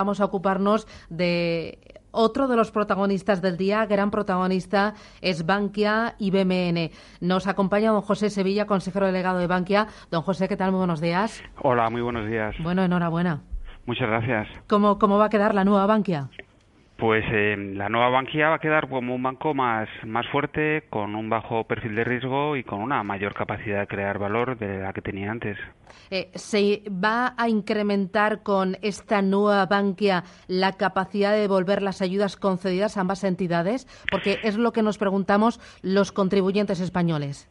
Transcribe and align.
Vamos 0.00 0.20
a 0.20 0.24
ocuparnos 0.24 0.88
de 1.08 1.78
otro 2.10 2.48
de 2.48 2.56
los 2.56 2.72
protagonistas 2.72 3.40
del 3.40 3.56
día, 3.56 3.86
gran 3.86 4.10
protagonista, 4.10 4.94
es 5.20 5.46
Bankia 5.46 6.16
y 6.18 6.32
BMN. 6.32 6.90
Nos 7.20 7.46
acompaña 7.46 7.92
don 7.92 8.00
José 8.00 8.28
Sevilla, 8.28 8.66
consejero 8.66 9.06
delegado 9.06 9.38
de 9.38 9.46
Bankia. 9.46 9.86
Don 10.10 10.22
José, 10.22 10.48
¿qué 10.48 10.56
tal? 10.56 10.72
Muy 10.72 10.78
buenos 10.78 11.00
días. 11.00 11.40
Hola, 11.62 11.90
muy 11.90 12.02
buenos 12.02 12.28
días. 12.28 12.56
Bueno, 12.60 12.82
enhorabuena. 12.82 13.42
Muchas 13.86 14.08
gracias. 14.08 14.48
¿Cómo, 14.66 14.98
cómo 14.98 15.16
va 15.16 15.26
a 15.26 15.30
quedar 15.30 15.54
la 15.54 15.62
nueva 15.62 15.86
Bankia? 15.86 16.28
Pues 16.96 17.24
eh, 17.28 17.56
la 17.74 17.88
nueva 17.88 18.08
Bankia 18.08 18.50
va 18.50 18.56
a 18.56 18.60
quedar 18.60 18.88
como 18.88 19.16
un 19.16 19.22
banco 19.22 19.52
más, 19.52 19.88
más 20.04 20.26
fuerte, 20.28 20.84
con 20.90 21.16
un 21.16 21.28
bajo 21.28 21.64
perfil 21.64 21.96
de 21.96 22.04
riesgo 22.04 22.56
y 22.56 22.62
con 22.62 22.80
una 22.80 23.02
mayor 23.02 23.34
capacidad 23.34 23.80
de 23.80 23.86
crear 23.88 24.18
valor 24.18 24.56
de 24.56 24.78
la 24.78 24.92
que 24.92 25.02
tenía 25.02 25.32
antes. 25.32 25.58
Eh, 26.10 26.30
¿Se 26.34 26.82
va 26.88 27.34
a 27.36 27.48
incrementar 27.48 28.42
con 28.42 28.76
esta 28.80 29.22
nueva 29.22 29.66
Bankia 29.66 30.22
la 30.46 30.72
capacidad 30.74 31.32
de 31.32 31.40
devolver 31.40 31.82
las 31.82 32.00
ayudas 32.00 32.36
concedidas 32.36 32.96
a 32.96 33.00
ambas 33.00 33.24
entidades? 33.24 33.88
Porque 34.10 34.38
es 34.44 34.56
lo 34.56 34.72
que 34.72 34.82
nos 34.82 34.96
preguntamos 34.96 35.60
los 35.82 36.12
contribuyentes 36.12 36.78
españoles. 36.78 37.48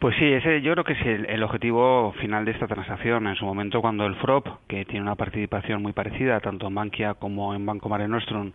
Pues 0.00 0.16
sí, 0.18 0.24
ese 0.24 0.62
yo 0.62 0.72
creo 0.72 0.84
que 0.84 0.94
es 0.94 1.28
el, 1.28 1.42
objetivo 1.42 2.14
final 2.22 2.46
de 2.46 2.52
esta 2.52 2.66
transacción. 2.66 3.26
En 3.26 3.36
su 3.36 3.44
momento, 3.44 3.82
cuando 3.82 4.06
el 4.06 4.14
FROP, 4.14 4.46
que 4.66 4.86
tiene 4.86 5.02
una 5.02 5.14
participación 5.14 5.82
muy 5.82 5.92
parecida 5.92 6.40
tanto 6.40 6.68
en 6.68 6.74
Bankia 6.74 7.12
como 7.12 7.54
en 7.54 7.66
Banco 7.66 7.90
Mare 7.90 8.08
Nostrum, 8.08 8.52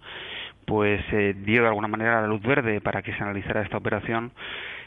pues 0.66 1.02
eh, 1.12 1.36
dio 1.38 1.62
de 1.62 1.68
alguna 1.68 1.88
manera 1.88 2.20
la 2.22 2.28
luz 2.28 2.42
verde 2.42 2.82
para 2.82 3.04
que 3.04 3.14
se 3.14 3.22
analizara 3.22 3.62
esta 3.62 3.78
operación, 3.78 4.32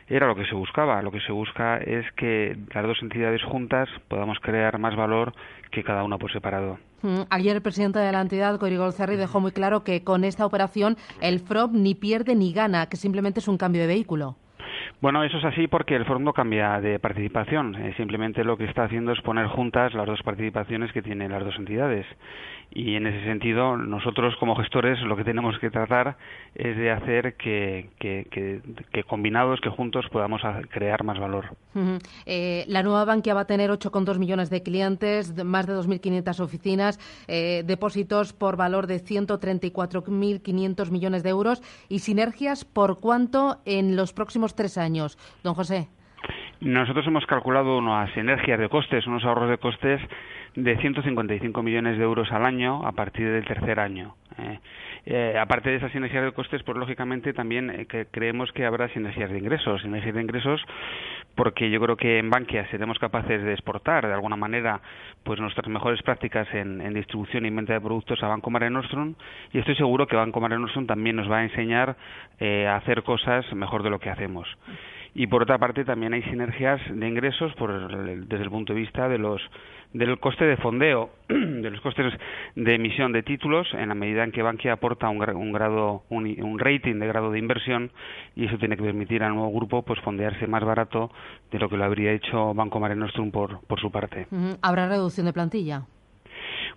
era 0.09 0.27
lo 0.27 0.35
que 0.35 0.47
se 0.47 0.57
buscaba. 0.57 1.01
Lo 1.01 1.13
que 1.13 1.21
se 1.21 1.31
busca 1.31 1.77
es 1.77 2.05
que 2.17 2.57
las 2.75 2.85
dos 2.85 2.99
entidades 3.03 3.45
juntas 3.45 3.89
podamos 4.09 4.41
crear 4.41 4.81
más 4.81 4.97
valor 4.97 5.35
que 5.71 5.85
cada 5.85 6.03
una 6.03 6.19
por 6.19 6.33
separado. 6.33 6.81
Mm, 7.03 7.21
ayer 7.31 7.55
el 7.55 7.63
presidente 7.63 8.01
de 8.01 8.11
la 8.11 8.21
entidad, 8.21 8.59
Corigol 8.59 8.93
Cerri, 8.93 9.15
dejó 9.15 9.39
muy 9.39 9.53
claro 9.53 9.85
que 9.85 10.03
con 10.03 10.25
esta 10.25 10.45
operación 10.45 10.97
el 11.21 11.39
FROP 11.39 11.71
ni 11.71 11.95
pierde 11.95 12.35
ni 12.35 12.53
gana, 12.53 12.89
que 12.89 12.97
simplemente 12.97 13.39
es 13.39 13.47
un 13.47 13.59
cambio 13.59 13.83
de 13.83 13.87
vehículo. 13.87 14.35
Bueno, 15.01 15.23
eso 15.23 15.39
es 15.39 15.45
así 15.45 15.69
porque 15.69 15.95
el 15.95 16.05
fondo 16.07 16.33
cambia 16.33 16.81
de 16.81 16.99
participación. 16.99 17.77
Eh, 17.77 17.95
simplemente 17.97 18.43
lo 18.43 18.57
que 18.57 18.65
está 18.65 18.83
haciendo 18.83 19.13
es 19.13 19.21
poner 19.21 19.47
juntas 19.47 19.95
las 19.95 20.07
dos 20.07 20.21
participaciones 20.25 20.93
que 20.93 21.03
tienen 21.03 21.31
las 21.31 21.45
dos 21.45 21.55
entidades. 21.57 22.05
Y 22.71 22.97
en 22.97 23.07
ese 23.07 23.25
sentido, 23.25 23.77
nosotros 23.77 24.35
como 24.39 24.55
gestores 24.57 25.01
lo 25.01 25.17
que 25.17 25.25
tenemos 25.25 25.59
que 25.59 25.71
tratar 25.71 26.17
es 26.55 26.77
de 26.77 26.91
hacer 26.91 27.35
que, 27.35 27.89
combinados, 29.07 29.61
que 29.61 29.71
juntos 29.71 30.05
podamos 30.11 30.43
crear 30.69 31.03
más 31.03 31.19
valor. 31.19 31.57
Eh, 32.27 32.65
la 32.69 32.83
nueva 32.83 33.07
Bankia 33.07 33.33
va 33.33 33.43
a 33.43 33.47
tener 33.47 33.71
8,2 33.71 34.19
millones 34.19 34.51
de 34.51 34.63
clientes, 34.63 35.33
más 35.45 35.67
de 35.67 35.75
2.500 35.75 36.41
oficinas, 36.41 36.99
eh, 37.27 37.63
depósitos 37.65 38.35
por 38.35 38.57
valor 38.57 38.87
de 38.87 39.03
134.500 39.03 40.91
millones 40.91 41.23
de 41.23 41.31
euros 41.31 41.63
y 41.89 42.01
sinergias 42.01 42.67
por 42.67 43.01
cuánto 43.01 43.59
en 43.65 43.97
los 43.97 44.13
próximos 44.13 44.55
tres 44.55 44.77
años. 44.77 44.88
Don 45.43 45.55
José. 45.55 45.89
Nosotros 46.61 47.07
hemos 47.07 47.25
calculado 47.27 47.79
unas 47.79 48.11
sinergias 48.15 48.59
de 48.59 48.69
costes, 48.69 49.07
unos 49.07 49.25
ahorros 49.25 49.49
de 49.49 49.59
costes 49.59 50.01
de 50.57 50.77
155 50.79 51.63
millones 51.63 51.99
de 51.99 52.05
euros 52.05 52.33
al 52.33 52.45
año 52.45 52.85
a 52.85 52.93
partir 52.93 53.31
del 53.31 53.45
tercer 53.45 53.79
año. 53.79 54.17
Eh, 54.39 54.59
eh, 55.07 55.39
aparte 55.39 55.71
de 55.71 55.77
esas 55.77 55.93
sinergias 55.93 56.25
de 56.25 56.33
costes, 56.33 56.63
pues 56.65 56.77
lógicamente 56.77 57.33
también 57.33 57.71
eh, 57.71 58.07
creemos 58.11 58.51
que 58.53 58.65
habrá 58.65 58.89
sinergias 58.89 59.31
de 59.31 59.39
ingresos. 59.39 59.83
Sinergias 59.83 60.15
de 60.15 60.23
ingresos 60.23 60.61
porque 61.39 61.71
yo 61.71 61.81
creo 61.81 61.97
que 61.97 62.19
en 62.19 62.31
Bankia 62.31 62.69
seremos 62.69 62.99
capaces 62.99 63.41
de 63.45 63.53
exportar 63.53 64.05
de 64.05 64.13
alguna 64.13 64.35
manera 64.35 64.81
pues 65.23 65.39
nuestras 65.39 65.69
mejores 65.69 66.03
prácticas 66.03 66.53
en, 66.53 66.93
distribución 66.93 67.47
y 67.47 67.51
venta 67.51 67.75
de 67.75 67.81
productos 67.81 68.21
a 68.25 68.27
Banco 68.27 68.51
Mare 68.51 68.69
Nostrum 68.71 69.15
y 69.53 69.59
estoy 69.61 69.77
seguro 69.77 70.09
que 70.09 70.17
Banco 70.17 70.41
Mare 70.41 70.59
Nostrum 70.59 70.89
también 70.89 71.15
nos 71.15 71.31
va 71.31 71.39
a 71.39 71.45
enseñar 71.45 71.97
a 72.41 72.75
hacer 72.75 73.05
cosas 73.05 73.51
mejor 73.53 73.85
de 73.85 73.91
lo 73.91 74.01
que 74.01 74.11
hacemos 74.11 74.49
y 75.15 75.27
por 75.27 75.43
otra 75.43 75.59
parte 75.59 75.85
también 75.85 76.15
hay 76.15 76.23
sinergias 76.25 76.81
de 76.89 77.09
ingresos 77.09 77.53
por 77.55 78.27
desde 78.27 78.43
el 78.43 78.51
punto 78.51 78.73
de 78.73 78.81
vista 78.81 79.09
de 79.09 79.19
los 79.19 79.41
del 79.93 80.19
coste 80.19 80.45
de 80.45 80.57
fondeo, 80.59 81.11
de 81.29 81.71
los 81.71 81.81
costes 81.81 82.13
de 82.55 82.75
emisión 82.75 83.13
de 83.13 83.23
títulos, 83.23 83.67
en 83.73 83.89
la 83.89 83.95
medida 83.95 84.23
en 84.23 84.33
que 84.33 84.43
Bankia 84.43 84.75
aporta 84.75 85.09
un, 85.09 85.23
un 85.31 85.53
grado, 85.53 86.03
un, 86.11 86.59
rating 86.59 86.99
de 86.99 87.07
grado 87.07 87.31
de 87.31 87.39
inversión, 87.39 87.91
y 88.37 88.47
eso 88.47 88.59
tiene 88.59 88.77
que 88.77 88.83
permitir 88.83 89.23
al 89.23 89.35
nuevo 89.35 89.51
grupo 89.51 89.83
pues 89.83 90.01
fondearse 90.01 90.47
más 90.47 90.63
barato 90.63 91.11
de 91.51 91.59
lo 91.59 91.69
que 91.69 91.77
lo 91.77 91.85
habría 91.85 92.13
hecho 92.13 92.53
Banco 92.55 92.81
Mare 92.81 92.97
Nostrum 92.97 93.31
por, 93.31 93.61
por 93.67 93.81
su 93.81 93.91
parte. 93.91 94.27
¿Habrá 94.61 94.89
reducción 94.89 95.27
de 95.27 95.33
plantilla? 95.33 95.83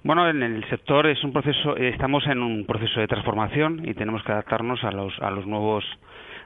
Bueno, 0.03 0.27
en 0.27 0.41
el 0.41 0.67
sector 0.69 1.05
es 1.07 1.23
un 1.23 1.33
proceso, 1.33 1.75
estamos 1.75 2.25
en 2.27 2.41
un 2.41 2.65
proceso 2.65 2.99
de 2.99 3.07
transformación 3.07 3.87
y 3.87 3.93
tenemos 3.93 4.23
que 4.23 4.31
adaptarnos 4.31 4.83
a 4.83 4.91
los, 4.91 5.13
a 5.19 5.29
los 5.29 5.45
nuevos 5.45 5.83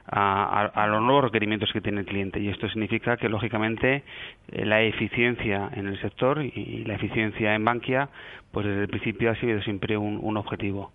a, 0.08 0.86
los 0.88 1.02
nuevos 1.02 1.24
requerimientos 1.24 1.72
que 1.72 1.80
tiene 1.80 2.00
el 2.00 2.06
cliente 2.06 2.40
y 2.40 2.48
esto 2.48 2.68
significa 2.68 3.16
que 3.16 3.28
lógicamente 3.28 4.04
eh, 4.52 4.64
la 4.64 4.82
eficiencia 4.82 5.68
en 5.74 5.88
el 5.88 6.00
sector 6.00 6.42
y 6.42 6.84
la 6.84 6.94
eficiencia 6.94 7.54
en 7.54 7.64
Bankia 7.64 8.08
pues 8.56 8.64
desde 8.64 8.82
el 8.82 8.88
principio 8.88 9.30
ha 9.30 9.34
sido 9.34 9.60
siempre 9.60 9.98
un, 9.98 10.34
objetivo. 10.38 10.90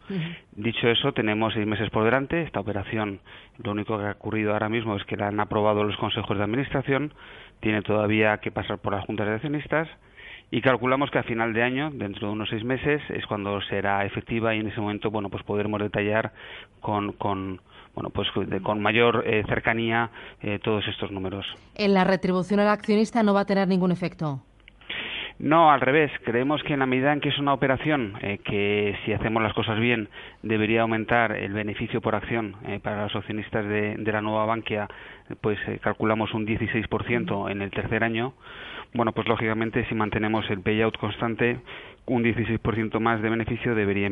Dicho 0.53 0.87
eso, 0.87 1.13
tenemos 1.13 1.53
seis 1.53 1.67
meses 1.67 1.91
por 1.91 2.03
delante. 2.03 2.41
Esta 2.41 2.59
operación, 2.59 3.19
lo 3.63 3.73
único 3.73 3.99
que 3.99 4.05
ha 4.05 4.11
ocurrido 4.13 4.53
ahora 4.53 4.67
mismo 4.67 4.95
es 4.95 5.03
que 5.05 5.15
la 5.15 5.27
han 5.27 5.39
aprobado 5.39 5.83
los 5.83 5.95
consejos 5.97 6.39
de 6.39 6.43
administración. 6.43 7.13
Tiene 7.59 7.83
todavía 7.83 8.39
que 8.39 8.49
pasar 8.49 8.79
por 8.79 8.93
las 8.93 9.05
juntas 9.05 9.27
de 9.27 9.35
accionistas 9.35 9.87
y 10.49 10.61
calculamos 10.61 11.11
que 11.11 11.19
a 11.19 11.23
final 11.23 11.53
de 11.53 11.61
año, 11.61 11.91
dentro 11.91 12.29
de 12.29 12.33
unos 12.33 12.49
seis 12.49 12.63
meses, 12.63 12.99
es 13.09 13.27
cuando 13.27 13.61
será 13.61 14.05
efectiva 14.05 14.55
y 14.55 14.59
en 14.59 14.67
ese 14.67 14.81
momento, 14.81 15.11
bueno, 15.11 15.29
pues 15.29 15.43
podremos 15.43 15.79
detallar 15.79 16.33
con, 16.79 17.11
con 17.13 17.61
bueno, 17.93 18.09
pues 18.09 18.27
con 18.63 18.81
mayor 18.81 19.23
eh, 19.25 19.43
cercanía 19.47 20.09
eh, 20.41 20.59
todos 20.63 20.87
estos 20.87 21.11
números. 21.11 21.45
¿En 21.75 21.93
la 21.93 22.03
retribución 22.03 22.59
al 22.59 22.69
accionista 22.69 23.23
no 23.23 23.33
va 23.33 23.41
a 23.41 23.45
tener 23.45 23.67
ningún 23.67 23.91
efecto? 23.91 24.41
No, 25.41 25.71
al 25.71 25.81
revés. 25.81 26.11
Creemos 26.23 26.61
que 26.61 26.73
en 26.73 26.79
la 26.79 26.85
medida 26.85 27.11
en 27.11 27.19
que 27.19 27.29
es 27.29 27.39
una 27.39 27.53
operación 27.53 28.13
eh, 28.21 28.37
que, 28.43 28.95
si 29.03 29.11
hacemos 29.11 29.41
las 29.41 29.53
cosas 29.53 29.79
bien, 29.79 30.07
debería 30.43 30.83
aumentar 30.83 31.31
el 31.31 31.51
beneficio 31.51 31.99
por 31.99 32.13
acción 32.13 32.55
para 32.83 33.03
los 33.03 33.15
accionistas 33.15 33.65
de, 33.65 33.95
de, 33.97 34.11
la 34.11 34.21
nueva 34.21 34.45
Bankia, 34.45 34.87
pues 35.41 35.57
calculamos 35.81 36.33
un 36.35 36.45
16% 36.45 37.51
en 37.51 37.61
el 37.63 37.71
tercer 37.71 38.03
año. 38.03 38.33
Bueno, 38.93 39.13
pues 39.13 39.27
lógicamente 39.27 39.85
si 39.87 39.95
mantenemos 39.95 40.47
el 40.49 40.59
payout 40.59 40.97
constante, 40.97 41.59
un 42.07 42.23
16% 42.23 42.99
más 42.99 43.21
de 43.21 43.29
beneficio 43.29 43.73
debería 43.73 44.09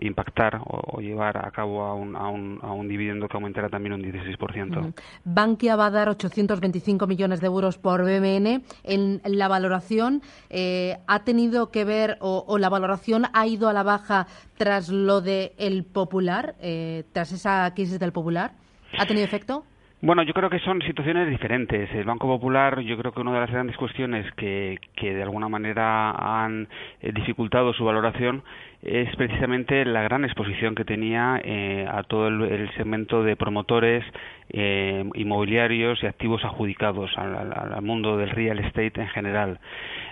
impactar 0.00 0.60
o, 0.64 1.00
llevar 1.00 1.38
a 1.38 1.50
cabo 1.50 1.82
a 1.82 1.94
un, 1.94 2.14
a, 2.16 2.28
un, 2.28 2.58
a 2.62 2.72
un, 2.72 2.88
dividendo 2.88 3.26
que 3.28 3.36
aumentará 3.36 3.68
también 3.68 3.94
un 3.94 4.02
16%. 4.02 4.92
Bankia 5.24 5.76
va 5.76 5.86
a 5.86 5.90
dar 5.90 6.08
825 6.08 7.06
millones 7.06 7.40
de 7.40 7.46
euros 7.46 7.78
por 7.78 8.02
BMN. 8.02 8.62
En 8.84 9.20
la 9.24 9.48
valoración 9.48 10.20
eh, 10.50 10.67
ha 11.06 11.24
tenido 11.24 11.70
que 11.70 11.84
ver 11.84 12.16
o, 12.20 12.58
la 12.58 12.68
valoración 12.68 13.24
ha 13.32 13.46
ido 13.46 13.68
a 13.68 13.72
la 13.72 13.82
baja 13.82 14.26
tras 14.56 14.88
lo 14.88 15.20
de 15.20 15.52
el 15.58 15.84
Popular, 15.84 16.54
eh, 16.60 17.04
tras 17.12 17.32
esa 17.32 17.72
crisis 17.74 17.98
del 17.98 18.12
Popular. 18.12 18.52
¿Ha 18.98 19.06
tenido 19.06 19.24
efecto? 19.24 19.64
Bueno, 20.00 20.22
yo 20.22 20.32
creo 20.32 20.48
que 20.48 20.60
son 20.60 20.80
situaciones 20.82 21.28
diferentes. 21.28 21.90
El 21.92 22.04
Banco 22.04 22.28
Popular, 22.28 22.78
yo 22.80 22.96
creo 22.96 23.10
que 23.10 23.20
una 23.20 23.32
de 23.32 23.40
las 23.40 23.50
grandes 23.50 23.76
cuestiones 23.76 24.32
que, 24.36 24.78
que 24.94 25.12
de 25.12 25.22
alguna 25.24 25.48
manera 25.48 26.12
han 26.12 26.68
eh, 27.00 27.10
dificultado 27.12 27.72
su 27.72 27.84
valoración 27.84 28.44
es 28.82 29.14
precisamente 29.16 29.84
la 29.84 30.02
gran 30.02 30.24
exposición 30.24 30.76
que 30.76 30.84
tenía 30.84 31.40
eh, 31.42 31.84
a 31.90 32.04
todo 32.04 32.28
el, 32.28 32.70
segmento 32.76 33.24
de 33.24 33.34
promotores 33.34 34.04
eh, 34.50 35.04
inmobiliarios 35.14 36.02
y 36.02 36.06
activos 36.06 36.44
adjudicados 36.44 37.10
al, 37.16 37.82
mundo 37.82 38.16
del 38.16 38.30
real 38.30 38.58
estate 38.58 39.00
en 39.00 39.08
general. 39.08 39.60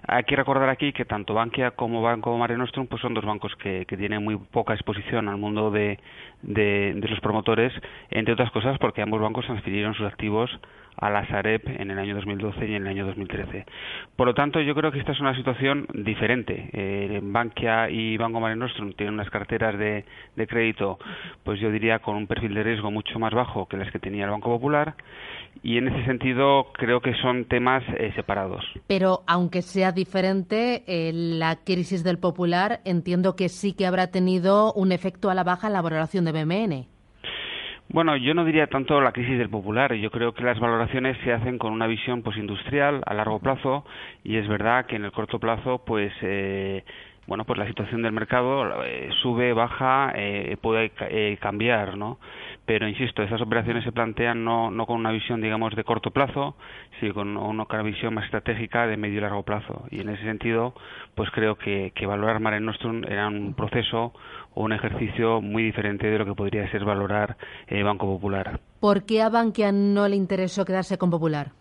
Hay 0.07 0.25
que 0.25 0.37
recordar 0.37 0.69
aquí 0.69 0.93
que 0.93 1.05
tanto 1.05 1.35
Bankia 1.35 1.73
como 1.73 2.03
Banco 2.03 2.37
Mare 2.37 2.57
Nostrum 2.57 2.87
pues 2.87 3.01
son 3.01 3.15
dos 3.15 3.25
bancos 3.25 3.55
que, 3.57 3.87
tienen 3.97 4.23
muy 4.23 4.37
poca 4.37 4.75
exposición 4.75 5.29
al 5.29 5.39
mundo 5.39 5.71
de, 5.71 5.99
los 6.43 7.21
promotores, 7.21 7.73
entre 8.11 8.35
otras 8.35 8.51
cosas 8.51 8.79
porque 8.79 9.01
ambos 9.03 9.21
bancos 9.21 9.47
transfirieron 9.47 9.95
sus 9.95 10.07
activos 10.07 10.51
a 10.99 11.11
la 11.11 11.27
Sareb 11.27 11.61
en 11.67 11.91
el 11.91 11.99
año 11.99 12.15
2012 12.15 12.67
y 12.67 12.75
en 12.75 12.83
el 12.83 12.89
año 12.89 13.07
2013. 13.07 13.67
Por 14.17 14.27
lo 14.27 14.35
tanto, 14.35 14.61
yo 14.61 14.75
creo 14.75 14.91
que 14.93 14.99
esta 14.99 15.13
es 15.13 15.21
una 15.21 15.35
situación 15.37 15.87
diferente. 15.93 16.71
Eh, 16.73 17.21
Bankia 17.23 17.91
y 17.91 18.17
Banco 18.17 18.41
Mare 18.41 18.57
Nostrum 18.57 18.93
tienen 18.93 19.15
unas 19.15 19.29
carteras 19.29 19.79
de 19.79 20.05
crédito, 20.47 20.99
pues 21.45 21.61
yo 21.61 21.71
diría 21.71 21.99
con 21.99 22.17
un 22.17 22.27
perfil 22.27 22.55
de 22.55 22.63
riesgo 22.63 22.91
mucho 22.91 23.19
más 23.19 23.33
bajo 23.35 23.67
que 23.67 23.77
las 23.77 23.91
que 23.91 23.99
tenía 23.99 24.26
el 24.27 24.33
Banco 24.33 24.51
Popular 24.51 24.95
y 25.63 25.79
en 25.79 25.89
ese 25.89 26.05
sentido 26.05 26.67
creo 26.75 27.01
que 27.01 27.15
son 27.15 27.47
temas 27.47 27.83
eh, 27.99 28.13
separados. 28.15 28.65
Pero 28.87 29.23
aunque 29.27 29.63
sea 29.63 29.93
diferente, 29.93 30.85
eh, 30.87 31.13
la 31.13 31.57
crisis 31.65 32.05
del 32.05 32.19
Popular 32.19 32.81
entiendo 32.85 33.37
que 33.37 33.49
sí 33.49 33.73
que 33.73 33.87
habrá 33.87 34.11
tenido 34.11 34.73
un 34.75 34.93
efecto 34.93 35.31
a 35.31 35.35
la 35.35 35.45
baja 35.45 35.67
en 35.67 35.73
la 35.73 35.83
valoración 35.83 36.25
de 36.25 36.33
BMN. 36.33 36.87
Bueno, 37.89 38.17
yo 38.17 38.35
no 38.35 38.45
diría 38.45 38.67
tanto 38.67 39.01
la 39.01 39.13
crisis 39.13 39.39
del 39.39 39.49
popular. 39.49 39.95
Yo 39.95 40.11
creo 40.11 40.35
que 40.35 40.43
las 40.43 40.59
valoraciones 40.59 41.17
se 41.23 41.33
hacen 41.33 41.57
con 41.57 41.73
una 41.73 41.87
visión 41.87 42.23
pues 42.23 42.37
industrial 42.37 43.03
a 43.07 43.15
largo 43.15 43.39
plazo 43.39 43.85
y 44.25 44.37
es 44.37 44.49
verdad 44.49 44.87
que 44.87 44.97
en 44.97 45.05
el 45.05 45.13
corto 45.13 45.39
plazo 45.39 45.83
pues 45.87 46.13
eh, 46.23 46.85
bueno, 47.27 47.45
pues 47.45 47.59
la 47.59 47.67
situación 47.67 48.03
del 48.03 48.13
mercado 48.13 48.85
eh, 48.85 49.11
sube, 49.23 49.53
baja, 49.53 50.13
eh, 50.15 50.57
puede 50.61 50.91
cambiar, 51.39 51.97
¿no? 51.97 52.19
Pero 52.67 52.89
insisto, 52.89 53.23
estas 53.23 53.41
operaciones 53.41 53.85
se 53.85 53.93
plantean 53.93 54.45
no, 54.45 54.73
con 54.87 54.97
una 54.97 55.13
visión, 55.13 55.41
digamos, 55.41 55.75
de 55.77 55.85
corto 55.85 56.11
plazo, 56.11 56.57
sino 56.99 57.15
con 57.15 57.37
una, 57.37 57.65
visión 57.83 58.13
más 58.15 58.25
estratégica 58.25 58.89
de 58.89 58.97
medio 58.97 59.19
y 59.19 59.21
largo 59.21 59.45
plazo. 59.45 59.85
Y 59.91 60.01
en 60.01 60.09
ese 60.09 60.25
sentido, 60.25 60.75
pues 61.15 61.31
creo 61.31 61.57
que, 61.57 61.93
valorar 62.07 62.41
Mare 62.41 62.61
Nostrum 62.61 63.05
era 63.05 63.29
un 63.29 63.55
proceso 63.55 64.13
o 64.55 64.65
un 64.65 64.73
ejercicio 64.73 65.41
muy 65.41 65.63
diferente 65.63 66.09
de 66.09 66.19
lo 66.19 66.25
que 66.25 66.35
podría 66.35 66.69
ser 66.71 66.85
valorar 66.85 67.37
Banco 67.85 68.07
Popular. 68.07 68.59
¿Por 68.81 69.07
qué 69.07 69.23
a 69.23 69.29
Bankia 69.29 69.71
no 69.71 70.09
le 70.09 70.17
interesó 70.17 70.65
quedarse 70.65 70.99
con 70.99 71.11
Popular? 71.11 71.53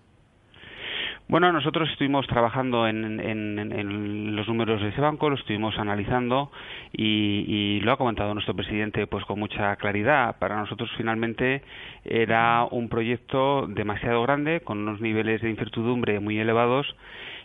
Bueno, 1.28 1.52
nosotros 1.52 1.90
estuvimos 1.90 2.28
trabajando 2.28 2.88
en, 2.88 4.36
los 4.36 4.48
números 4.48 4.80
de 4.80 4.90
ese 4.90 5.02
banco, 5.02 5.28
lo 5.28 5.36
estuvimos 5.36 5.78
analizando 5.80 6.52
y, 6.94 7.80
lo 7.82 7.92
ha 7.92 7.98
comentado 7.98 8.34
nuestro 8.34 8.56
presidente 8.56 9.08
pues 9.08 9.26
con 9.26 9.40
mucha 9.40 9.76
claridad. 9.78 10.38
Para 10.38 10.58
nosotros 10.58 10.90
finalmente 10.98 11.64
era 12.04 12.68
un 12.70 12.90
proyecto 12.90 13.66
demasiado 13.68 14.22
grande, 14.22 14.62
con 14.62 14.80
unos 14.80 15.02
niveles 15.02 15.42
de 15.42 15.50
incertidumbre 15.50 16.20
muy 16.20 16.38
elevados 16.38 16.96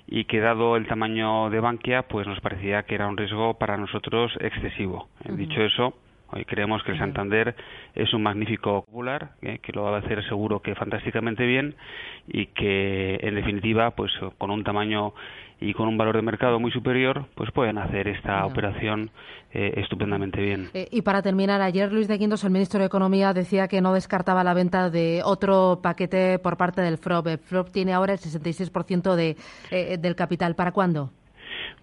y 0.06 0.24
que 0.24 0.40
dado 0.40 0.76
el 0.76 0.86
tamaño 0.86 1.48
de 1.48 1.60
Bankia, 1.60 2.02
pues 2.02 2.26
nos 2.26 2.40
parecía 2.40 2.82
que 2.82 2.94
era 2.94 3.06
un 3.06 3.16
riesgo 3.16 3.54
para 3.54 3.78
nosotros 3.78 4.32
excesivo. 4.40 5.08
Dicho 5.24 5.62
eso, 5.62 5.94
Hoy 6.32 6.44
creemos 6.44 6.82
que 6.84 6.92
el 6.92 6.98
Santander 6.98 7.56
es 7.94 8.12
un 8.14 8.22
magnífico 8.22 8.84
popular, 8.84 9.32
eh, 9.42 9.58
que 9.62 9.72
lo 9.72 9.82
va 9.82 9.96
a 9.96 9.98
hacer 10.00 10.24
seguro 10.28 10.60
que 10.60 10.74
fantásticamente 10.74 11.44
bien 11.44 11.74
y 12.28 12.46
que, 12.46 13.18
en 13.20 13.34
definitiva, 13.34 13.90
pues 13.92 14.12
con 14.38 14.50
un 14.50 14.62
tamaño 14.62 15.12
y 15.60 15.74
con 15.74 15.88
un 15.88 15.98
valor 15.98 16.16
de 16.16 16.22
mercado 16.22 16.58
muy 16.60 16.70
superior, 16.70 17.26
pues 17.34 17.50
pueden 17.50 17.78
hacer 17.78 18.08
esta 18.08 18.46
operación 18.46 19.10
eh, 19.52 19.74
estupendamente 19.76 20.40
bien. 20.40 20.70
Eh, 20.72 20.88
y 20.90 21.02
para 21.02 21.20
terminar, 21.20 21.60
ayer 21.60 21.92
Luis 21.92 22.08
de 22.08 22.16
Guindos, 22.16 22.44
el 22.44 22.50
ministro 22.50 22.80
de 22.80 22.86
Economía, 22.86 23.34
decía 23.34 23.68
que 23.68 23.80
no 23.80 23.92
descartaba 23.92 24.44
la 24.44 24.54
venta 24.54 24.88
de 24.88 25.20
otro 25.24 25.80
paquete 25.82 26.38
por 26.38 26.56
parte 26.56 26.80
del 26.80 26.96
FROB. 26.96 27.28
El 27.28 27.38
FROB 27.38 27.70
tiene 27.72 27.92
ahora 27.92 28.12
el 28.12 28.20
66% 28.20 29.16
de, 29.16 29.98
del 29.98 30.14
capital. 30.14 30.54
¿Para 30.54 30.72
cuándo? 30.72 31.10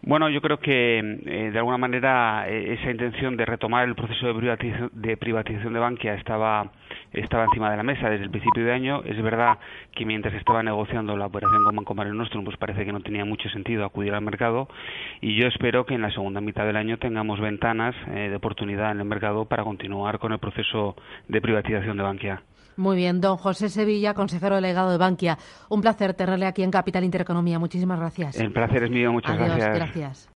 Bueno, 0.03 0.29
yo 0.29 0.41
creo 0.41 0.59
que 0.59 0.99
eh, 0.99 1.51
de 1.51 1.57
alguna 1.57 1.77
manera 1.77 2.45
eh, 2.47 2.73
esa 2.73 2.91
intención 2.91 3.35
de 3.35 3.45
retomar 3.45 3.87
el 3.87 3.95
proceso 3.95 4.27
de 4.27 4.33
privatización, 4.35 4.91
de 4.93 5.17
privatización 5.17 5.73
de 5.73 6.13
estaba 6.15 6.71
estaba 7.13 7.45
encima 7.45 7.71
de 7.71 7.77
la 7.77 7.83
mesa 7.83 8.09
desde 8.09 8.25
el 8.25 8.29
principio 8.29 8.63
de 8.63 8.71
año. 8.71 9.01
Es 9.05 9.21
verdad 9.21 9.57
que 9.93 10.05
mientras 10.05 10.33
estaba 10.35 10.61
negociando 10.61 11.17
la 11.17 11.25
operación 11.25 11.63
con 11.63 11.75
Banco 11.75 11.95
Mare 11.95 12.13
Nostrum, 12.13 12.45
pues 12.45 12.57
parece 12.57 12.85
que 12.85 12.91
no 12.91 13.01
tenía 13.01 13.25
mucho 13.25 13.49
sentido 13.49 13.85
acudir 13.85 14.13
al 14.13 14.21
mercado 14.21 14.69
y 15.19 15.35
yo 15.35 15.47
espero 15.47 15.85
que 15.85 15.95
en 15.95 16.01
la 16.01 16.11
segunda 16.11 16.41
mitad 16.41 16.65
del 16.65 16.77
año 16.77 16.97
tengamos 16.99 17.39
ventanas 17.39 17.95
eh, 18.07 18.29
de 18.29 18.35
oportunidad 18.35 18.91
en 18.91 18.99
el 18.99 19.05
mercado 19.05 19.45
para 19.45 19.63
continuar 19.63 20.19
con 20.19 20.31
el 20.31 20.39
proceso 20.39 20.95
de 21.27 21.41
privatización 21.41 21.97
de 21.97 22.03
Bankia. 22.03 22.41
Muy 22.77 22.95
bien, 22.95 23.19
don 23.21 23.37
José 23.37 23.69
Sevilla, 23.69 24.13
consejero 24.13 24.55
delegado 24.55 24.91
de 24.91 24.97
Bankia. 24.97 25.37
Un 25.69 25.81
placer 25.81 26.13
tenerle 26.13 26.45
aquí 26.45 26.63
en 26.63 26.71
Capital 26.71 27.03
Intereconomía. 27.03 27.59
Muchísimas 27.59 27.99
gracias. 27.99 28.39
El 28.39 28.53
placer 28.53 28.83
es 28.83 28.91
mío, 28.91 29.11
muchas 29.11 29.31
Adiós, 29.31 29.55
gracias. 29.55 29.75
Gracias. 29.75 30.36